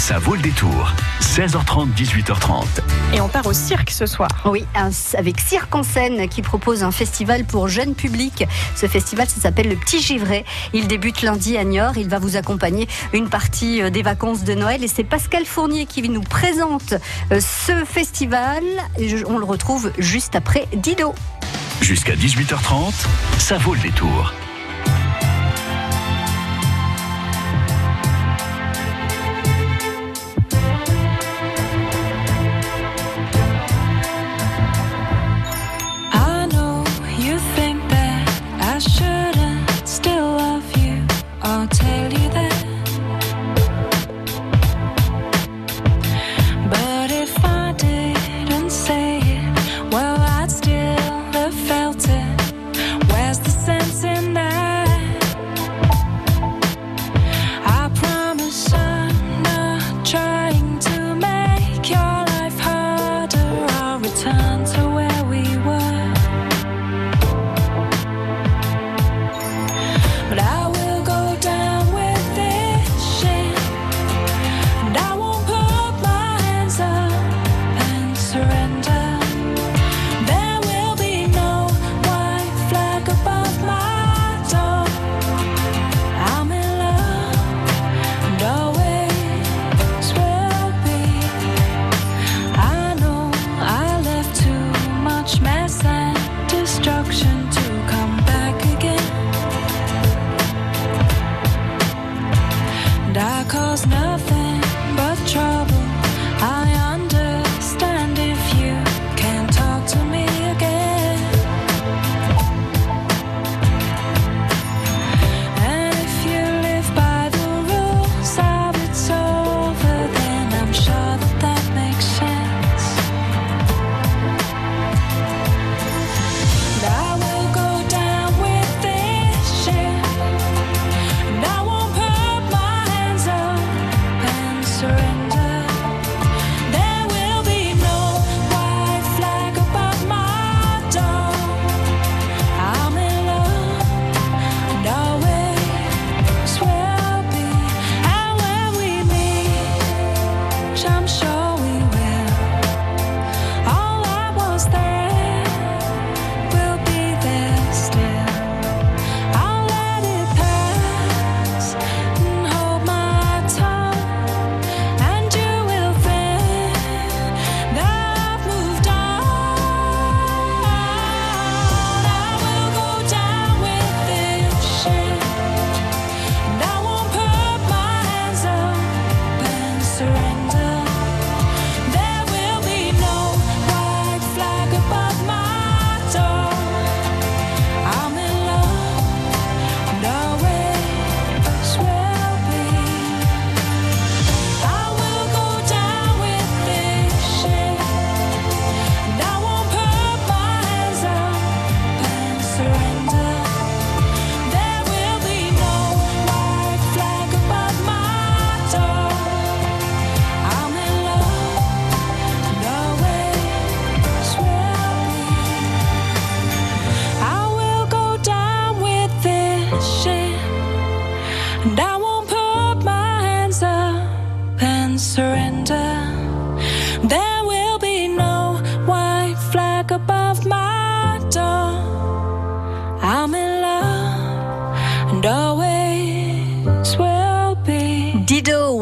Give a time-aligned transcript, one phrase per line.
[0.00, 0.94] Ça vaut le détour.
[1.20, 2.64] 16h30, 18h30.
[3.12, 4.30] Et on part au cirque ce soir.
[4.46, 8.46] Oui, avec Cirque en scène qui propose un festival pour jeunes publics.
[8.74, 10.46] Ce festival, ça s'appelle le Petit Givret.
[10.72, 11.98] Il débute lundi à Niort.
[11.98, 14.82] Il va vous accompagner une partie euh, des vacances de Noël.
[14.82, 16.94] Et c'est Pascal Fournier qui nous présente
[17.30, 18.64] euh, ce festival.
[19.28, 21.14] On le retrouve juste après Dido.
[21.82, 22.94] Jusqu'à 18h30,
[23.38, 24.32] ça vaut le détour.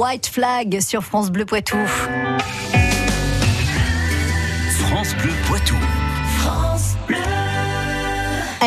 [0.09, 1.77] White Flag sur France Bleu Poitou.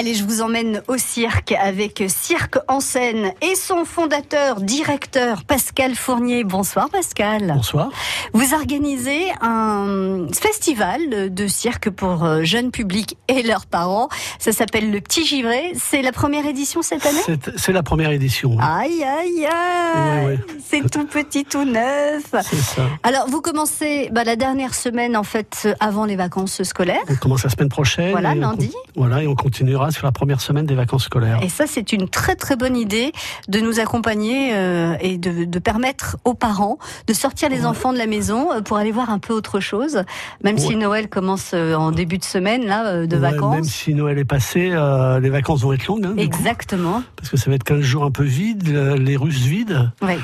[0.01, 5.93] Allez, je vous emmène au cirque avec Cirque en scène et son fondateur, directeur Pascal
[5.93, 6.43] Fournier.
[6.43, 7.53] Bonsoir Pascal.
[7.55, 7.91] Bonsoir.
[8.33, 14.09] Vous organisez un festival de cirque pour euh, jeunes publics et leurs parents.
[14.39, 15.71] Ça s'appelle le Petit Givré.
[15.75, 17.21] C'est la première édition cette année?
[17.55, 18.57] C'est la première édition.
[18.59, 20.39] Aïe, aïe, aïe.
[20.67, 22.23] C'est tout petit, tout neuf.
[22.41, 22.87] C'est ça.
[23.03, 27.03] Alors, vous commencez bah, la dernière semaine, en fait, avant les vacances scolaires.
[27.07, 28.13] On commence la semaine prochaine.
[28.13, 28.73] Voilà, lundi.
[28.95, 31.39] voilà, et on continuera sur la première semaine des vacances scolaires.
[31.43, 33.11] Et ça, c'est une très très bonne idée
[33.47, 36.77] de nous accompagner euh, et de, de, permettre aux parents
[37.07, 40.03] de sortir les enfants de la maison euh, pour aller voir un peu autre chose,
[40.43, 43.55] même si Noël commence euh, en début de semaine là de vacances.
[43.55, 46.05] Même si Noël est passé, euh, les vacances vont être longues.
[46.05, 47.03] Hein, Exactement.
[47.15, 49.91] parce que ça va être 15 jours un peu vides, les Russes vides.
[50.01, 50.15] Oui.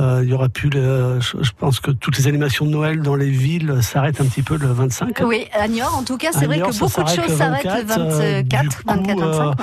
[0.00, 3.14] Euh, il y aura plus, le, je pense que toutes les animations de Noël dans
[3.14, 5.22] les villes s'arrêtent un petit peu le 25.
[5.24, 8.82] Oui, à Niort en tout cas, c'est vrai que beaucoup de choses s'arrêtent le 24,
[8.86, 9.54] 24, 25.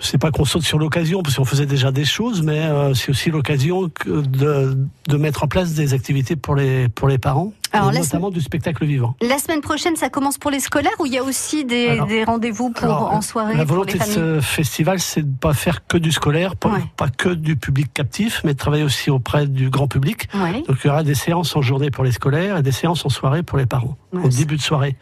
[0.00, 3.10] c'est pas qu'on saute sur l'occasion, parce qu'on faisait déjà des choses, mais euh, c'est
[3.10, 7.52] aussi l'occasion de, de mettre en place des activités pour les, pour les parents.
[7.72, 9.16] Alors, notamment du spectacle vivant.
[9.20, 12.24] La semaine prochaine, ça commence pour les scolaires ou il y a aussi des, des
[12.24, 16.12] rendez-vous pour en soirée La volonté de ce festival, c'est de pas faire que du
[16.12, 20.28] scolaire, pas, pas, que du public captif, mais de travailler aussi auprès du grand public.
[20.34, 20.62] Ouais.
[20.66, 23.08] Donc il y aura des séances en journée pour les scolaires et des séances en
[23.08, 24.96] soirée pour les parents, ouais, au début de soirée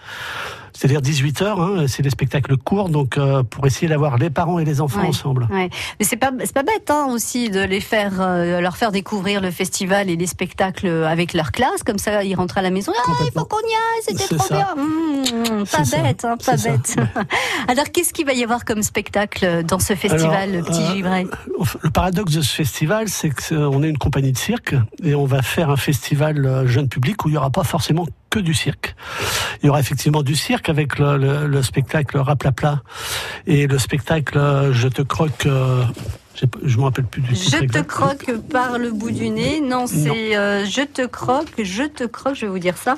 [0.75, 1.61] c'est-à-dire 18 heures.
[1.61, 5.00] Hein, c'est des spectacles courts, donc euh, pour essayer d'avoir les parents et les enfants
[5.00, 5.49] ouais, ensemble.
[5.50, 5.71] Ouais.
[5.99, 9.50] Mais c'est pas pas bête hein, aussi de les faire euh, leur faire découvrir le
[9.50, 12.93] festival et les spectacles avec leur classe, comme ça ils rentrent à la maison.
[12.97, 14.55] Ah, il faut qu'on y aille, c'était trop ça.
[14.55, 14.75] bien.
[14.76, 16.97] Mmh, pas bête, hein, pas bête.
[17.69, 21.26] Alors qu'est-ce qu'il va y avoir comme spectacle dans ce festival, Alors, Petit euh, Givray
[21.82, 25.43] Le paradoxe de ce festival, c'est qu'on est une compagnie de cirque et on va
[25.43, 28.97] faire un festival jeune public où il n'y aura pas forcément que du cirque.
[29.63, 32.83] Il y aura effectivement du cirque avec le, le, le spectacle Raplapla
[33.47, 34.39] et le spectacle
[34.73, 35.47] Je te croque.
[35.47, 35.85] Euh,
[36.65, 37.59] je me rappelle plus du titre.
[37.59, 37.85] Je exact.
[37.85, 39.61] te croque par le bout du nez.
[39.61, 42.97] Non, c'est euh, Je te croque, je te croque, je vais vous dire ça.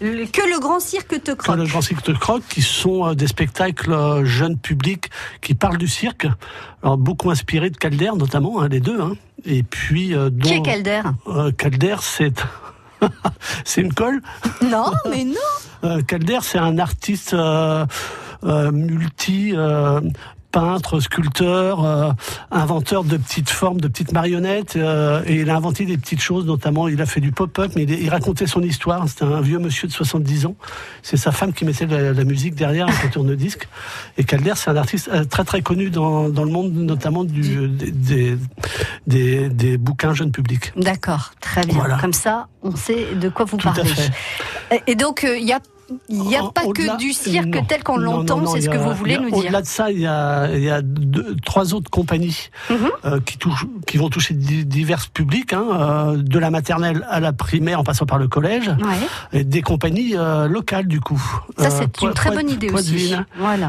[0.00, 1.56] Le, que le grand cirque te croque.
[1.56, 5.10] Que le grand cirque te croque, qui sont euh, des spectacles euh, jeunes publics
[5.40, 6.26] qui parlent du cirque.
[6.82, 9.00] Alors, beaucoup inspirés de Calder, notamment, hein, les deux.
[9.00, 9.14] Hein.
[9.44, 10.14] Et puis.
[10.14, 11.02] Euh, dont, qui est Calder?
[11.58, 12.44] Calder, c'est.
[13.64, 14.20] c'est une colle
[14.62, 15.34] Non, mais non.
[15.84, 17.86] Euh, Calder, c'est un artiste euh,
[18.44, 19.54] euh, multi
[20.56, 22.12] peintre, sculpteur, euh,
[22.50, 26.46] inventeur de petites formes, de petites marionnettes, euh, et il a inventé des petites choses,
[26.46, 29.06] notamment il a fait du pop-up, mais il, il, racontait son histoire.
[29.06, 30.54] C'était un vieux monsieur de 70 ans.
[31.02, 33.68] C'est sa femme qui mettait la, la musique derrière avec un tourne-disque.
[34.16, 37.68] Et Calder, c'est un artiste euh, très très connu dans, dans le monde, notamment du,
[37.68, 38.38] des,
[39.06, 40.72] des, bouquins jeunes publics.
[40.74, 41.74] D'accord, très bien.
[41.76, 41.98] Voilà.
[41.98, 43.82] Comme ça, on sait de quoi vous Tout parlez.
[43.82, 44.82] À fait.
[44.86, 45.60] Et donc, il y a
[46.08, 48.94] il n'y a pas que du cirque non, tel qu'on l'entend, c'est ce que vous
[48.94, 49.38] voulez nous dire.
[49.38, 52.90] Au-delà de ça, il y a, il y a deux, trois autres compagnies mm -hmm.
[53.04, 57.32] euh, qui, touchent, qui vont toucher divers publics, hein, euh, de la maternelle à la
[57.32, 59.38] primaire en passant par le collège, ouais.
[59.38, 61.22] et des compagnies euh, locales du coup.
[61.58, 63.14] Ça, c'est une très bonne idée aussi.
[63.38, 63.68] Voilà.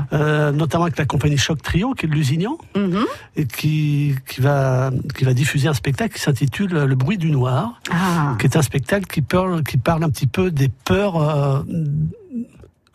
[0.62, 3.06] Notamment avec la compagnie Choc Trio, qui est de Lusignan, mm -hmm.
[3.40, 7.64] et qui, qui, va, qui va diffuser un spectacle qui s'intitule Le bruit du noir,
[7.92, 8.36] ah.
[8.38, 11.16] qui est un spectacle qui parle, qui parle un petit peu des peurs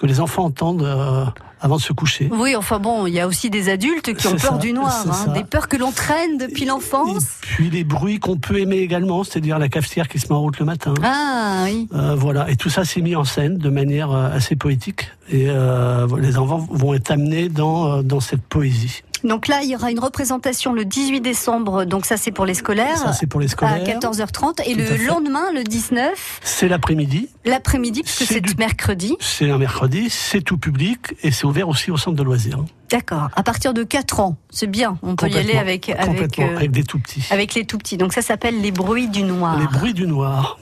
[0.02, 1.24] que les enfants entendent euh,
[1.60, 2.28] avant de se coucher.
[2.32, 5.04] Oui, enfin bon, il y a aussi des adultes qui ont peur ça, du noir,
[5.08, 7.24] hein, des peurs que l'on traîne depuis l'enfance.
[7.40, 10.58] Puis les bruits qu'on peut aimer également, c'est-à-dire la cafetière qui se met en route
[10.58, 10.92] le matin.
[11.04, 11.86] Ah oui.
[11.94, 15.44] Euh, voilà, et tout ça s'est mis en scène de manière euh, assez poétique, et
[15.48, 19.04] euh, les enfants vont être amenés dans, dans cette poésie.
[19.24, 22.54] Donc là, il y aura une représentation le 18 décembre, donc ça c'est pour les
[22.54, 22.98] scolaires.
[22.98, 23.74] Ça c'est pour les scolaires.
[23.74, 24.62] À 14h30.
[24.66, 26.40] Et le lendemain, le 19.
[26.42, 27.28] C'est l'après-midi.
[27.44, 28.54] L'après-midi, puisque c'est du...
[28.56, 29.16] mercredi.
[29.20, 32.64] C'est un mercredi, c'est tout public et c'est ouvert aussi au centre de loisirs.
[32.90, 33.30] D'accord.
[33.36, 34.98] À partir de 4 ans, c'est bien.
[35.02, 37.26] On peut y aller avec avec, euh, avec des tout petits.
[37.30, 37.96] Avec les tout petits.
[37.96, 39.58] Donc ça s'appelle les bruits du noir.
[39.58, 40.58] Les bruits du noir.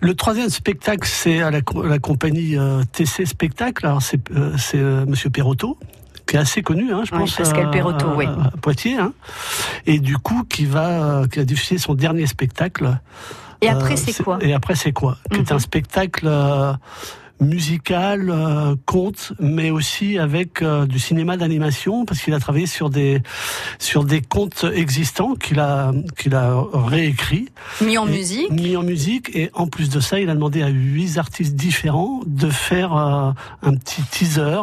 [0.00, 3.86] Le troisième spectacle, c'est à la, la compagnie euh, TC Spectacle.
[3.86, 5.78] Alors c'est euh, euh, Monsieur Perotto
[6.26, 8.26] qui est assez connu, hein, je oui, pense, Pascal Perotto, oui.
[8.26, 9.12] à Poitiers, hein,
[9.86, 12.98] et du coup qui va, qui a diffusé son dernier spectacle.
[13.62, 15.34] Et après euh, c'est quoi Et après c'est quoi mm -hmm.
[15.34, 16.72] Qui est un spectacle euh,
[17.40, 22.90] musical, euh, conte, mais aussi avec euh, du cinéma d'animation, parce qu'il a travaillé sur
[22.90, 23.22] des
[23.78, 27.48] sur des contes existants qu'il a qu'il a réécrit,
[27.82, 30.68] mis en musique, mis en musique, et en plus de ça, il a demandé à
[30.68, 34.62] huit artistes différents de faire euh, un petit teaser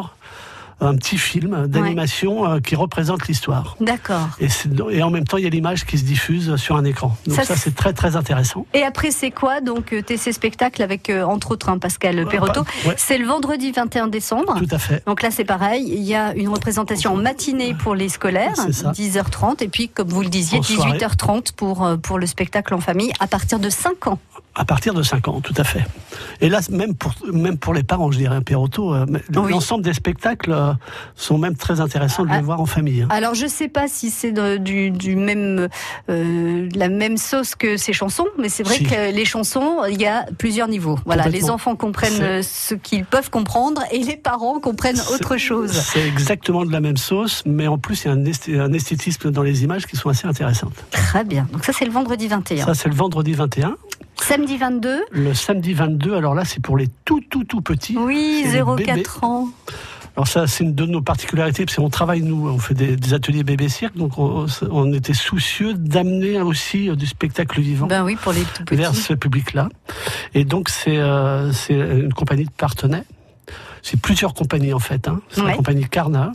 [0.86, 2.50] un petit film d'animation ouais.
[2.50, 3.76] euh, qui représente l'histoire.
[3.80, 4.28] D'accord.
[4.40, 4.48] Et,
[4.90, 7.16] et, en même temps, il y a l'image qui se diffuse sur un écran.
[7.26, 8.66] Donc ça, ça c'est très très intéressant.
[8.74, 12.70] Et après, c'est quoi donc TC Spectacle avec euh, entre autres hein, Pascal Perotto bah,
[12.86, 12.94] ouais.
[12.96, 14.56] C'est le vendredi 21 décembre.
[14.58, 15.02] Tout à fait.
[15.06, 15.84] Donc là, c'est pareil.
[15.86, 20.22] Il y a une représentation en matinée pour les scolaires, 10h30, et puis comme vous
[20.22, 24.18] le disiez, 18h30 pour euh, pour le spectacle en famille à partir de 5 ans.
[24.56, 25.84] À partir de 5 ans, tout à fait.
[26.40, 29.50] Et là, même pour, même pour les parents, je dirais, un Perotto, euh, Oui.
[29.50, 30.72] l'ensemble des spectacles euh,
[31.16, 32.40] sont même très intéressants de les Ah.
[32.42, 33.02] voir en famille.
[33.02, 33.08] hein.
[33.10, 35.68] Alors je sais pas si c'est de- du, du même
[36.08, 38.84] euh, la même sauce que ces chansons, mais c'est vrai Si.
[38.84, 40.98] que les chansons, il y a plusieurs niveaux.
[41.04, 45.72] Voilà, les enfants comprennent ce qu'ils peuvent comprendre et les parents comprennent autre chose.
[45.72, 49.42] C'est exactement de la même sauce, mais en plus, il y a un esthétisme dans
[49.42, 50.74] les images qui sont assez intéressantes.
[50.92, 51.48] Très bien.
[51.52, 52.64] Donc ça c'est le vendredi 21.
[52.66, 53.76] Ça, c'est le vendredi 21.
[54.26, 55.04] Samedi 22.
[55.12, 57.96] Le samedi 22, alors là, c'est pour les tout, tout, tout petits.
[57.98, 59.48] Oui, C'est les 0,4 ans.
[60.16, 63.14] Alors ça, c'est une de nos particularités, parce qu'on travaille, nous, on fait des, des
[63.14, 68.04] ateliers bébé cirque, donc on, on était soucieux d'amener aussi euh, du spectacle vivant Ben
[68.04, 68.76] oui, pour les tout petits.
[68.80, 69.68] vers ce public-là.
[70.32, 73.02] Et donc, c'est euh, c'est une compagnie de partenaires.
[73.82, 75.06] C'est plusieurs compagnies, en fait.
[75.08, 75.20] Hein.
[75.30, 75.48] C'est Ouais.
[75.50, 76.32] la compagnie Carna.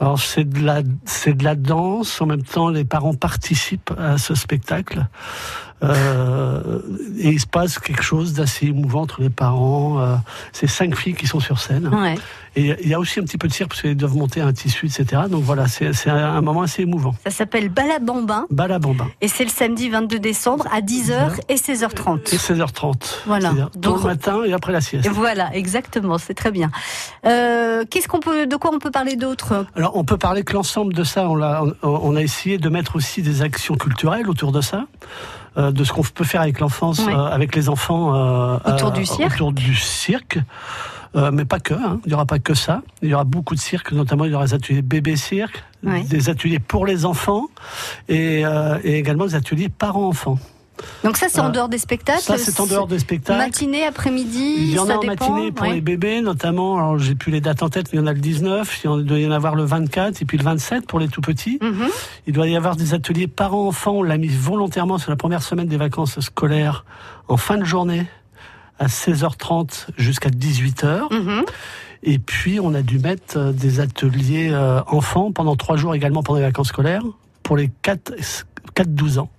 [0.00, 2.20] Alors, c'est de, la, c'est de la danse.
[2.20, 5.08] En même temps, les parents participent à ce spectacle.
[5.82, 6.80] Euh,
[7.18, 10.00] et il se passe quelque chose d'assez émouvant entre les parents.
[10.00, 10.16] Euh,
[10.52, 11.88] c'est cinq filles qui sont sur scène.
[11.88, 12.16] Ouais.
[12.58, 14.52] Et il y a aussi un petit peu de cirque parce qu'ils doivent monter un
[14.52, 15.22] tissu, etc.
[15.30, 17.14] Donc voilà, c'est un moment assez émouvant.
[17.24, 19.06] Ça s'appelle Balabambin Balabamba.
[19.20, 22.34] et c'est le samedi 22 décembre à 10h et 16h30.
[22.34, 23.20] Et 16h30.
[23.26, 23.52] Voilà.
[23.76, 25.08] Donc- le matin et après la sieste.
[25.08, 26.70] Voilà, exactement, c'est très bien.
[27.26, 29.66] Euh, Qu'est-ce qu'on peut, de quoi on peut parler d'autre?
[29.76, 33.42] Alors, on peut parler que l'ensemble de ça, on, a essayé de mettre aussi des
[33.42, 34.86] actions culturelles autour de ça,
[35.56, 38.14] euh, de ce qu'on peut faire avec l'enfance, euh, avec les enfants.
[38.14, 39.34] euh, Autour euh, du cirque.
[39.34, 40.38] Autour du cirque.
[41.16, 42.00] Euh, mais pas que, hein.
[42.04, 42.82] il n'y aura pas que ça.
[43.02, 46.02] Il y aura beaucoup de cirques, notamment il y aura des ateliers bébé cirque, Ouais.
[46.02, 47.46] des ateliers pour les enfants
[48.08, 50.38] et, euh, et également des ateliers parents-enfants.
[51.02, 52.20] Donc ça, c'est en Euh, dehors des spectacles.
[52.22, 53.38] Ça, c'est en dehors des spectacles.
[53.38, 54.54] Matinée, après-midi.
[54.58, 55.74] Il y en ça a en dépend, matinée pour ouais.
[55.74, 56.76] les bébés, notamment.
[56.78, 58.82] Alors, j'ai plus les dates en tête, mais il y en a le 19.
[58.84, 61.58] Il doit y en avoir le 24 et puis le 27 pour les tout petits.
[61.60, 61.88] Mhm.
[62.28, 63.92] Il doit y avoir des ateliers parents-enfants.
[63.96, 66.84] On l'a mis volontairement sur la première semaine des vacances scolaires
[67.26, 68.06] en fin de journée
[68.78, 71.12] à 16h30 jusqu'à 18h.
[71.12, 71.44] Mhm.
[72.02, 76.22] Et puis, on a dû mettre euh, des ateliers euh, enfants pendant trois jours également
[76.22, 77.02] pendant les vacances scolaires
[77.48, 79.30] pour les 4-12 ans.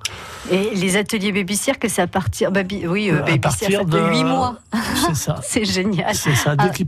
[0.51, 4.09] Et les ateliers baby cirque, c'est à partir, baby, oui, euh, à partir de de
[4.09, 4.57] 8 mois.
[5.05, 5.35] C'est ça.
[5.43, 6.15] C'est génial.
[6.15, 6.55] C'est ça.
[6.55, 6.69] Dès Ah.
[6.69, 6.87] qu'ils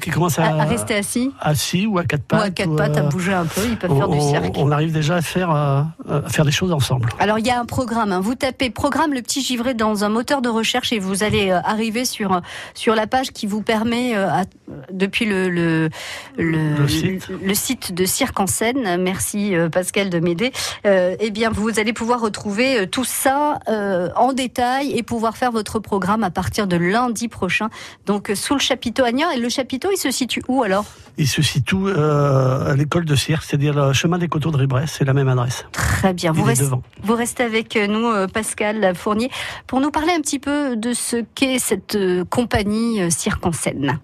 [0.00, 2.42] qu'ils commencent à, rester assis assis ou à quatre ou pattes.
[2.42, 4.54] à quatre ou, pattes, à euh, bouger un peu, ils peuvent on, faire du cirque.
[4.56, 7.10] on arrive déjà à faire, euh, à faire des choses ensemble.
[7.18, 8.10] Alors il y a un programme.
[8.12, 8.20] hein.
[8.20, 11.60] Vous tapez programme le petit givré dans un moteur de recherche et vous allez euh,
[11.62, 12.40] arriver sur
[12.72, 14.44] sur la page qui vous permet à-
[14.90, 15.90] depuis le le,
[16.38, 17.28] le, Le site.
[17.28, 19.02] le site de Cirque en scène.
[19.02, 20.52] Merci Pascal de m'aider.
[20.86, 25.36] Euh, eh bien vous allez pouvoir retrouver euh, tout ça euh, en détail et pouvoir
[25.36, 27.70] faire votre programme à partir de lundi prochain.
[28.06, 29.32] Donc sous le chapiteau Niort.
[29.32, 30.84] Et le chapiteau il se situe où alors?
[31.16, 34.86] Il se situe euh, à l'école de cirque, c'est-à-dire le chemin des coteaux de Ribrès,
[34.86, 35.64] c'est la même adresse.
[35.72, 36.32] Très bien.
[36.32, 36.82] Vous est restez, devant.
[37.02, 39.30] vous restez avec nous, Pascal Fournier,
[39.66, 41.96] pour nous parler un petit peu de ce qu'est cette
[42.30, 43.98] compagnie Cirque en scène.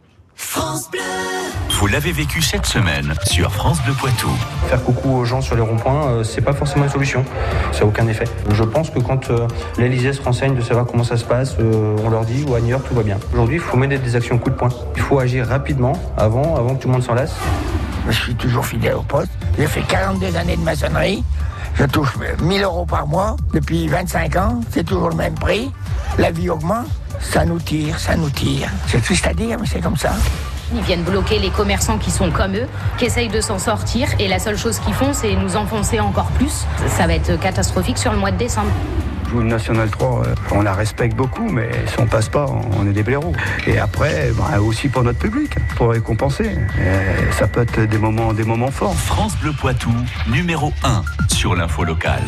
[1.71, 4.31] Vous l'avez vécu cette semaine sur France Bleu Poitou.
[4.69, 7.25] Faire coucou aux gens sur les ronds-points, euh, c'est pas forcément une solution.
[7.73, 8.25] Ça n'a aucun effet.
[8.51, 9.47] Je pense que quand euh,
[9.79, 12.61] l'Elysée se renseigne de savoir comment ça se passe, euh, on leur dit ou à
[12.61, 13.19] New York tout va bien.
[13.33, 14.71] Aujourd'hui, il faut mener des actions coup de poing.
[14.97, 17.35] Il faut agir rapidement avant, avant que tout le monde s'en lasse.
[18.09, 19.31] Je suis toujours fidèle au poste.
[19.59, 21.23] J'ai fait 42 années de maçonnerie.
[21.75, 24.61] Je touche 1000 euros par mois depuis 25 ans.
[24.71, 25.71] C'est toujours le même prix.
[26.19, 26.87] La vie augmente.
[27.21, 28.69] Ça nous tire, ça nous tire.
[28.87, 30.13] C'est triste à dire, mais c'est comme ça.
[30.75, 34.29] Ils viennent bloquer les commerçants qui sont comme eux, qui essayent de s'en sortir, et
[34.29, 36.65] la seule chose qu'ils font, c'est nous enfoncer encore plus.
[36.87, 38.71] Ça va être catastrophique sur le mois de décembre.
[39.29, 42.47] Jouer le National 3, euh, on la respecte beaucoup, mais si on passe pas,
[42.79, 43.33] on est des blaireaux.
[43.67, 46.51] Et après, bah, aussi pour notre public, pour récompenser.
[46.81, 48.95] Et ça peut être des moments, des moments forts.
[48.95, 49.93] France Bleu Poitou,
[50.29, 52.23] numéro 1 sur l'info locale.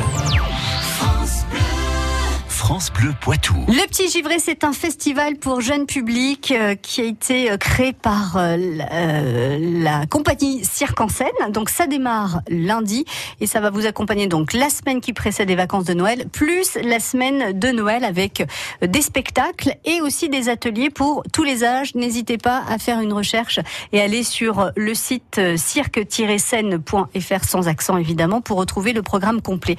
[3.66, 7.92] Le Petit Givré, c'est un festival pour jeunes publics euh, qui a été euh, créé
[7.92, 11.26] par euh, la, compagnie Cirque en scène.
[11.50, 13.04] Donc ça démarre lundi
[13.40, 16.78] et ça va vous accompagner donc la semaine qui précède les vacances de Noël, plus
[16.84, 18.46] la semaine de Noël avec
[18.80, 21.96] des spectacles et aussi des ateliers pour tous les âges.
[21.96, 23.58] N'hésitez pas à faire une recherche
[23.92, 29.76] et aller sur le site cirque-scène.fr sans accent évidemment pour retrouver le programme complet.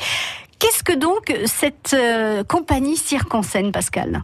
[0.63, 2.96] Qu'est-ce que donc cette euh, compagnie
[3.43, 4.24] scène, Pascal?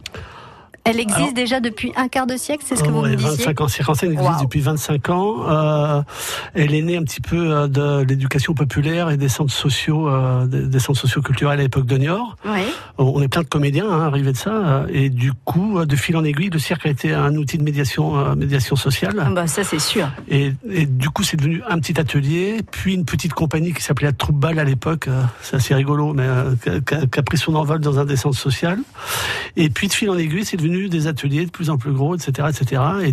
[0.84, 3.10] Elle existe Alors- déjà depuis un quart de siècle, c'est ce que Ah vous ouais,
[3.10, 3.68] me disiez 25 ans.
[3.68, 4.42] Scène existe Wow.
[4.42, 5.36] depuis 25 ans.
[5.48, 6.02] Euh,
[6.54, 10.46] elle est née un petit peu euh, de l'éducation populaire et des centres sociaux, euh,
[10.46, 12.36] des, centres sociaux culturels à l'époque de Niort.
[12.46, 12.60] Oui.
[12.98, 14.50] On est plein de comédiens hein, arrivés de ça.
[14.52, 17.58] euh, Et du coup, euh, de fil en aiguille, le cirque a été un outil
[17.58, 19.30] de médiation, euh, médiation sociale.
[19.34, 20.08] Bah, ça, c'est sûr.
[20.28, 24.06] Et, et du coup, c'est devenu un petit atelier, puis une petite compagnie qui s'appelait
[24.08, 25.08] la Troupe Balle à l'époque.
[25.08, 26.54] euh, c'est assez rigolo, mais euh,
[26.86, 28.70] qui a- a pris son envol dans un des centres sociaux.
[29.56, 32.14] Et puis, de fil en aiguille, c'est devenu des ateliers de plus en plus gros,
[32.14, 32.82] etc., etc.
[33.04, 33.12] Et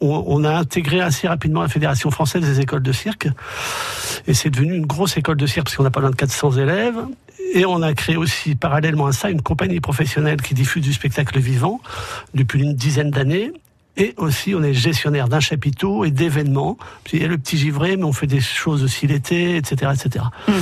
[0.00, 3.28] on a intégré assez rapidement la Fédération française des écoles de cirque.
[4.26, 6.52] Et c'est devenu une grosse école de cirque parce qu'on a pas loin de 400
[6.52, 6.98] élèves.
[7.54, 11.38] Et on a créé aussi, parallèlement à ça, une compagnie professionnelle qui diffuse du spectacle
[11.38, 11.80] vivant
[12.34, 13.52] depuis une dizaine d'années.
[14.00, 16.78] Et aussi, on est gestionnaire d'un chapiteau et d'événements.
[17.12, 20.24] Il y a le petit givré, mais on fait des choses aussi l'été, etc., etc.
[20.46, 20.54] Mhm.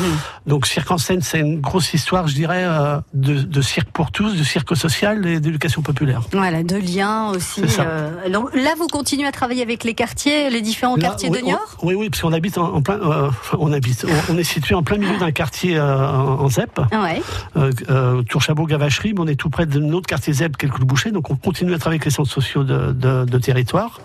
[0.47, 4.11] Donc, Cirque en scène, c'est une grosse histoire, je dirais, euh, de, de cirque pour
[4.11, 6.23] tous, de cirque social et d'éducation populaire.
[6.33, 7.63] Voilà, de liens aussi.
[7.79, 11.41] Euh, donc là, vous continuez à travailler avec les quartiers, les différents Là, quartiers oui,
[11.41, 11.77] de Niort?
[11.83, 14.75] Oui, oui, parce qu'on habite en, en plein, euh, on habite, on, on est situé
[14.75, 17.21] en plein milieu d'un quartier euh, en, en ZEP, Ouais.
[17.57, 21.37] euh, Tour-Chabot-Gavacherie, mais on est tout près d'un autre quartier ZEP, quelques bouchers, donc on
[21.37, 24.01] continue à travailler avec les centres sociaux de, de, de territoire,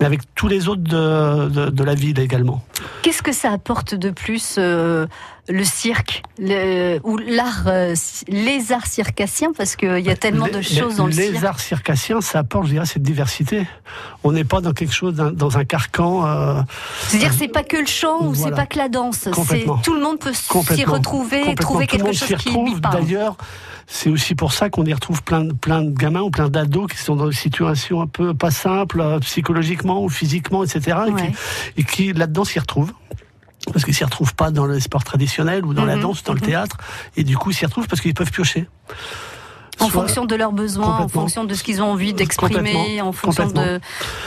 [0.00, 2.62] mais avec tous les autres de, de, de la ville également.
[3.02, 5.06] Qu'est-ce que ça apporte de plus euh,
[5.48, 7.94] le cirque le- ou l'art, euh,
[8.28, 9.52] les arts circassiens?
[9.56, 11.44] Parce qu'il y a tellement de Les- choses dans le les cirque.
[11.44, 13.66] arts circassiens, ça apporte, je dirais, cette diversité.
[14.24, 16.26] On n'est pas dans quelque chose, dans un carcan.
[16.26, 16.60] euh,
[17.08, 18.56] C'est-à-dire, c'est pas que le chant ou c'est Voilà.
[18.56, 19.28] pas que la danse.
[19.82, 23.02] Tout le monde peut s'y retrouver, trouver quelque chose qui lui parle.
[23.04, 23.36] D'ailleurs,
[23.86, 26.90] c'est aussi pour ça qu'on y retrouve plein, de- plein de gamins ou plein d'ados
[26.90, 30.80] qui sont dans des situations un peu pas simples, euh, psychologiquement ou physiquement, etc.
[31.06, 31.32] et qui- Ouais.
[31.76, 32.92] Et qui, là-dedans s'y retrouvent.
[33.72, 36.34] Parce qu'ils s'y retrouvent pas dans le sport traditionnel ou dans la Mhm, danse, dans
[36.34, 36.46] le mhm.
[36.46, 36.76] théâtre.
[37.16, 38.68] Et du coup, ils s'y retrouvent parce qu'ils peuvent piocher.
[39.78, 43.12] En Soit- fonction de leurs besoins, en fonction de ce qu'ils ont envie d'exprimer, en
[43.12, 43.78] fonction de,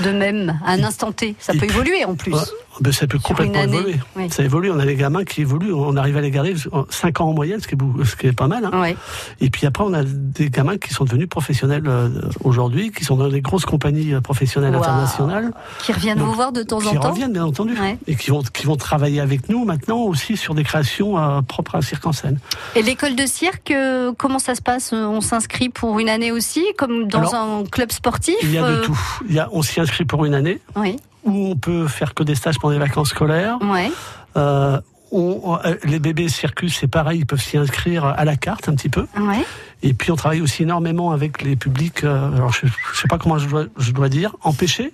[0.04, 1.36] de même, à un instant T.
[1.40, 2.36] Ça peut évoluer en plus.
[2.82, 3.96] Ben ça peut complètement évoluer.
[4.16, 4.30] oui.
[4.30, 4.72] Ça évolue.
[4.72, 5.74] On a des gamins qui évoluent.
[5.74, 6.56] On arrive à les garder
[6.90, 8.66] 5 ans en moyenne, ce qui est, bou- ce qui est pas mal.
[8.66, 8.94] hein.
[9.42, 12.10] Et puis après, on a des gamins qui sont devenus professionnels euh,
[12.44, 15.52] aujourd'hui, qui sont dans des grosses compagnies euh, professionnelles internationales,
[15.84, 17.12] Qui reviennent Donc, vous voir de temps en qui temps.
[17.12, 17.98] reviennent bien entendu, Ouais.
[18.08, 21.76] et qui vont qui vont travailler avec nous maintenant aussi sur des créations euh, propres
[21.76, 22.40] à Cirque en scène.
[22.76, 24.94] Et l'école de cirque, euh, comment ça se passe?
[24.94, 28.62] On s'inscrit pour une année aussi, comme dans Alors, un club sportif Il y a
[28.62, 29.00] de euh, tout.
[29.28, 32.24] Il y a, on s'y inscrit pour une année, Oui, où on peut faire que
[32.24, 33.58] des stages pendant les vacances scolaires.
[33.62, 33.92] ouais.
[34.38, 34.80] Euh,
[35.12, 38.76] on- euh, les bébés circus, c'est pareil, ils peuvent s'y inscrire à la carte un
[38.76, 39.08] petit peu.
[39.20, 39.44] ouais.
[39.82, 42.04] Et puis on travaille aussi énormément avec les publics.
[42.04, 44.94] euh, alors je, je sais pas comment je dois, je dois dire, empêcher.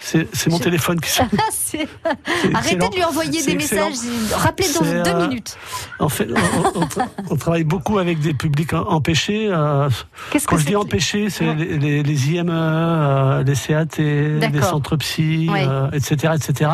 [0.00, 1.10] C'est mon Je- téléphone qui.
[2.54, 3.90] Arrêtez de lui envoyer des excellent.
[3.90, 4.32] messages.
[4.32, 5.56] Rappelez dans deux euh, minutes.
[5.98, 9.48] En fait, on, on tra- on travaille beaucoup avec des publics em- empêchés.
[9.50, 9.88] euh,
[10.30, 11.54] Qu'est-ce que quand je c'est dis que- empêchés, c'est Ouais.
[11.54, 15.66] les, les, les IME, euh, les CAT, les centres psy, Ouais.
[15.68, 16.70] euh, etc., etc.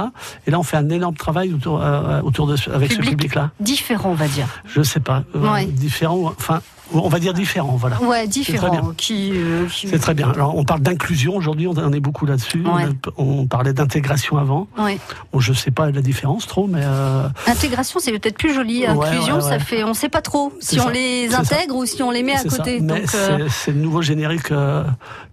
[0.47, 1.83] Et là, on fait un énorme travail autour,
[2.23, 3.04] autour de ce- avec Public.
[3.04, 3.50] ce public-là.
[3.61, 4.47] Différent, on va dire.
[4.66, 5.64] Je sais pas, Ouais.
[5.66, 6.33] différent.
[6.38, 6.61] Enfin,
[6.94, 8.00] on va dire différent, voilà.
[8.02, 8.70] Ouais, très différent.
[8.70, 8.94] bien.
[8.96, 10.30] Qui, euh, qui- C'est très bien.
[10.30, 12.62] Alors, on parle d'inclusion aujourd'hui, on en est beaucoup là-dessus.
[12.66, 12.84] On Ouais.
[12.84, 14.66] a- On, parlait d'intégration avant.
[14.78, 14.99] Ouais.
[15.32, 18.86] Bon, je sais pas la différence trop, mais euh, Intégration, c'est peut-être plus joli.
[18.86, 22.10] Inclusion, ouais, ça fait, on sait pas trop si on les intègre ou si on
[22.10, 22.80] les met à côté.
[23.14, 24.52] Euh, c'est le nouveau générique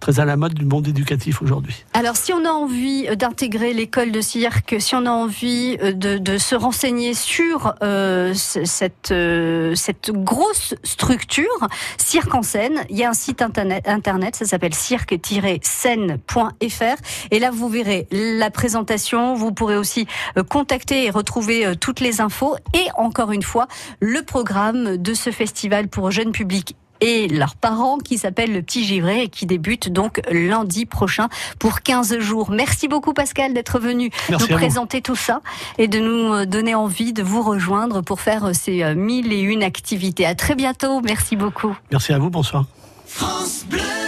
[0.00, 1.84] très à la mode du monde éducatif aujourd'hui.
[1.94, 6.38] Alors, si on a envie d'intégrer l'école de cirque, si on a envie de, de
[6.38, 7.74] se renseigner sur
[8.34, 9.14] cette,
[9.74, 11.48] cette grosse structure,
[11.98, 17.02] Cirque en scène, il y a un site internet, ça s'appelle cirque-scène.fr.
[17.30, 19.34] Et là, vous verrez la présentation.
[19.34, 22.56] Vous pourrez aussi euh, contacter et retrouver euh, toutes les infos.
[22.74, 23.68] Et encore une fois,
[24.00, 28.84] le programme de ce festival pour jeunes publics et leurs parents qui s'appelle Le Petit
[28.84, 32.50] Givré et qui débute donc lundi prochain pour 15 jours.
[32.50, 34.56] Merci beaucoup Pascal d'être venu Merci nous vous.
[34.56, 35.42] présenter tout ça
[35.78, 39.32] et de nous euh, donner envie de vous rejoindre pour faire euh, ces euh, mille
[39.32, 40.24] et une activités.
[40.24, 41.00] À très bientôt.
[41.00, 41.76] Merci beaucoup.
[41.90, 42.66] Merci à vous, bonsoir.
[43.68, 44.01] Bleu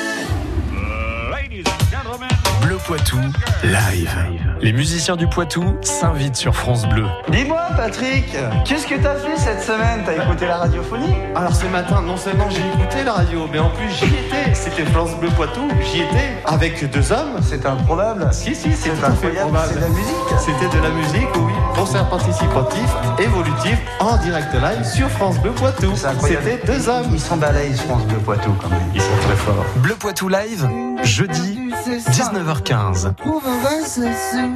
[2.87, 3.18] Poitou,
[3.62, 4.14] live.
[4.61, 7.07] Les musiciens du Poitou s'invitent sur France Bleu.
[7.31, 10.03] Dis-moi, Patrick, qu'est-ce que t'as fait cette semaine?
[10.05, 11.14] T'as écouté la radiophonie?
[11.35, 14.53] Alors ce matin, non seulement j'ai écouté la radio, mais en plus j'y étais.
[14.55, 17.38] C'était France Bleu Poitou, j'y étais avec deux hommes.
[17.42, 18.29] C'est improbable.
[18.33, 19.68] Si, si, c'est incroyable, probable.
[19.68, 20.14] c'est de la musique.
[20.38, 21.53] C'était de la musique, oui.
[21.75, 25.92] Concert participatif, évolutif, en direct live sur France Bleu Poitou.
[25.97, 27.09] C'était deux hommes.
[27.12, 28.81] Ils sont balèzes, France Bleu Poitou, quand même.
[28.94, 29.64] Ils sont très forts.
[29.77, 30.68] Bleu Poitou live,
[31.05, 33.14] jeudi, 19h15.
[33.17, 34.49] Trouve un vin, c'est sûr.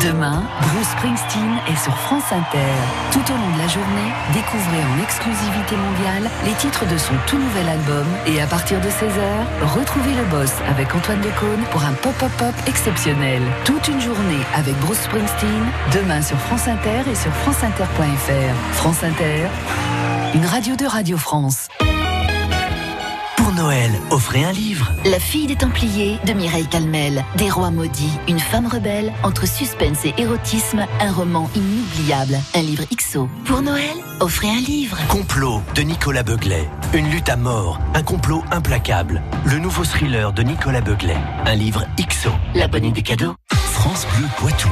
[0.00, 2.72] Demain, Bruce Springsteen est sur France Inter.
[3.12, 7.38] Tout au long de la journée, découvrez en exclusivité mondiale les titres de son tout
[7.38, 11.92] nouvel album et à partir de 16h, retrouvez le boss avec Antoine Decaune pour un
[11.92, 13.42] pop-up-pop exceptionnel.
[13.64, 18.74] Toute une journée avec Bruce Springsteen, demain sur France Inter et sur franceinter.fr.
[18.74, 19.46] France Inter,
[20.34, 21.68] une radio de Radio France.
[23.52, 24.90] Pour Noël, offrez un livre.
[25.04, 27.22] La fille des Templiers de Mireille Calmel.
[27.36, 32.38] Des rois maudits, une femme rebelle, entre suspense et érotisme, un roman inoubliable.
[32.54, 33.28] Un livre XO.
[33.44, 34.96] Pour Noël, offrez un livre.
[35.08, 36.66] Complot de Nicolas Beuglet.
[36.94, 39.20] Une lutte à mort, un complot implacable.
[39.44, 41.18] Le nouveau thriller de Nicolas Beuglet.
[41.44, 42.30] Un livre XO.
[42.54, 43.34] La bonne idée cadeau.
[43.52, 44.70] France Bleu Poitou.